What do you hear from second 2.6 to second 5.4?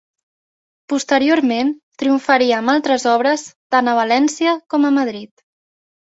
amb altres obres tant a València com a Madrid.